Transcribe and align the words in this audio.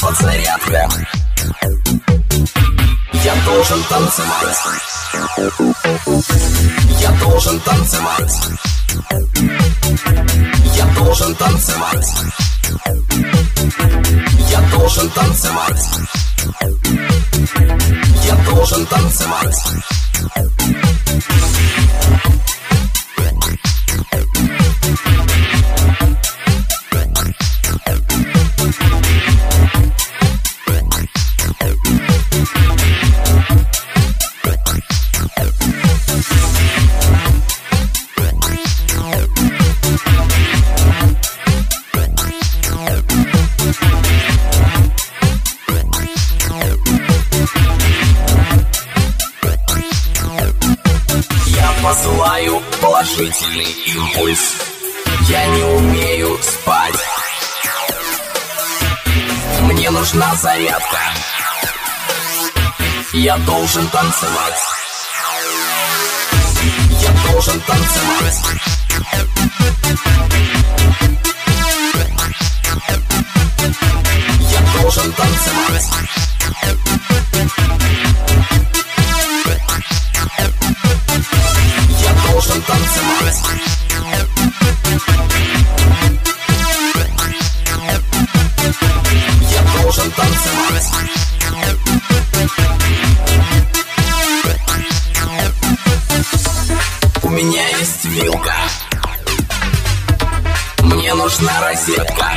нужна 0.00 0.08
подзарядка 0.08 0.88
Я 3.22 3.34
должен 3.44 3.82
танцевать. 3.84 4.56
Я 6.98 7.10
должен 7.12 7.60
танцевать. 7.60 8.34
Я 10.74 10.84
должен 10.96 11.34
танцевать. 11.34 12.08
Я 14.48 14.60
должен 14.72 15.10
танцевать. 15.10 15.86
Я 18.24 18.34
должен 18.44 18.86
танцевать 18.86 19.56
положительный 53.10 53.72
импульс. 53.86 54.56
Я 55.28 55.46
не 55.46 55.62
умею 55.62 56.38
спать. 56.42 56.94
Мне 59.62 59.90
нужна 59.90 60.34
зарядка. 60.36 60.98
Я 63.12 63.36
должен 63.38 63.86
танцевать. 63.88 64.60
Я 67.00 67.32
должен 67.32 67.60
танцевать. 67.60 68.36
Я 74.50 74.80
должен 74.80 75.12
танцевать 75.12 76.10
Я 89.50 89.62
должен 89.82 90.10
танцевать 90.12 90.86
У 97.22 97.28
меня 97.28 97.68
есть 97.78 98.04
вилка. 98.04 98.54
Мне 100.82 101.14
нужна 101.14 101.60
розетка. 101.60 102.32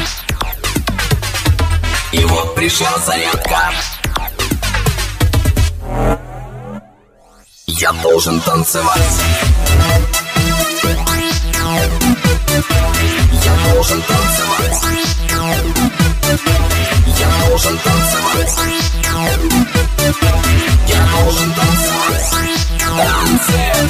И 2.11 2.23
вот 2.25 2.55
пришла 2.55 2.97
зарядка. 2.99 3.71
Я 7.65 7.91
должен 7.93 8.39
танцевать 8.41 9.21
Я 10.83 10.89
должен 13.71 14.01
танцевать 14.03 14.81
Я 17.17 17.27
должен 17.47 17.77
танцевать 17.79 18.51
Я 20.87 20.99
должен 21.13 21.53
танцевать 21.53 22.29
Танцевать 22.79 23.83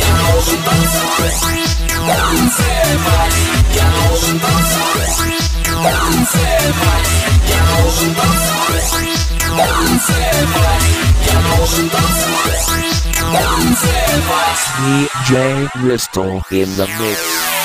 Я 0.00 0.10
должен 0.32 0.58
танцевать 0.64 1.36
Танцевать 2.06 3.34
Я 3.74 3.84
должен 3.84 4.07
DJ 14.78 15.68
Crystal 15.70 16.40
in 16.52 16.68
the 16.76 16.86
mix. 17.00 17.57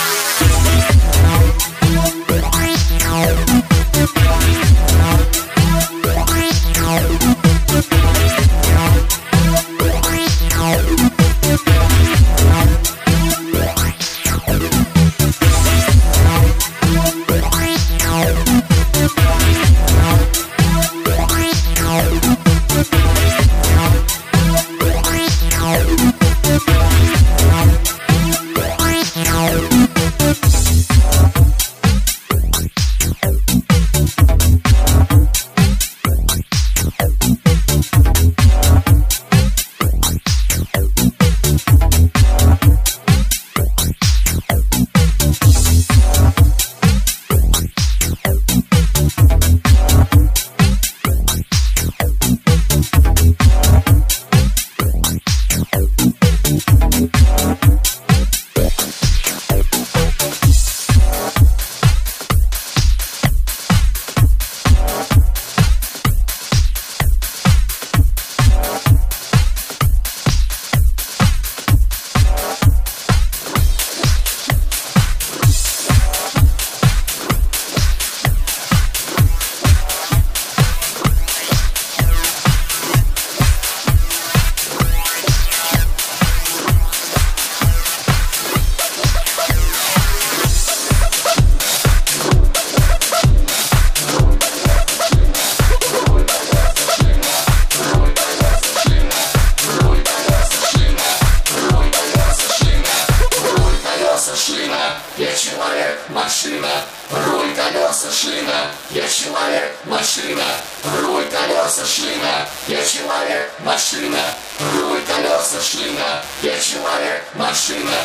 Машина, 117.35 117.97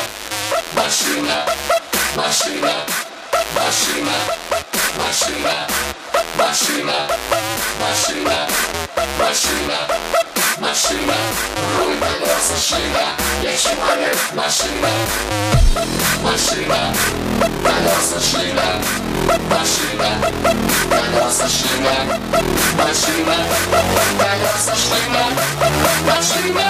машина, 0.73 1.45
машина, 2.15 2.73
машина, 3.55 4.11
машина, 4.97 5.67
машина, 6.35 6.93
машина, 7.79 8.47
машина, 9.19 9.77
машина, 10.59 11.15
руль 11.77 11.97
колеса 11.97 12.57
шина. 12.57 13.05
Я 13.43 13.55
человек, 13.55 14.17
машина. 14.33 14.89
Машина, 16.21 16.93
колеса 17.63 18.19
шина, 18.19 18.81
машина, 19.49 20.09
колеса 20.89 21.47
шина, 21.47 21.95
машина, 22.77 23.35
колеса 24.19 24.75
шина, 24.75 25.23
машина, 26.05 26.65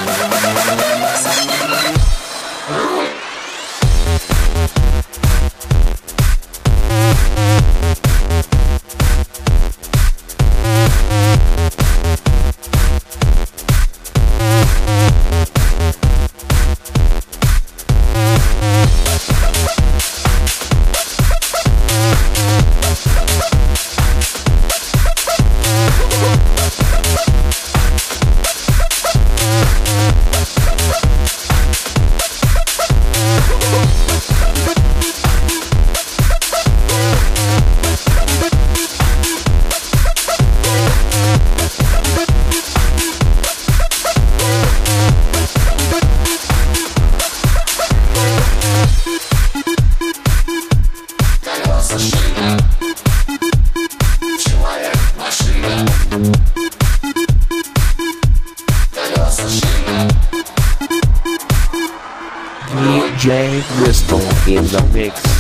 DJ 63.20 63.62
Crystal 63.76 64.22
in 64.48 64.64
the 64.68 64.82
mix. 64.94 65.40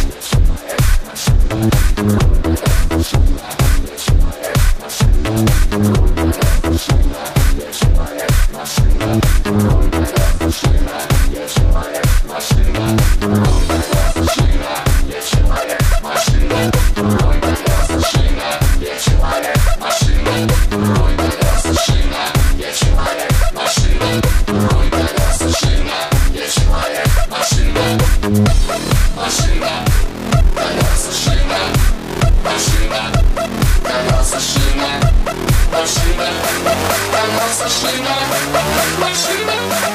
Thank 38.12 39.84
you. 39.84 39.88